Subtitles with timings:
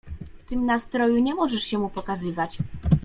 [0.45, 2.57] W tym nastroju nie możesz się mu pokazywać.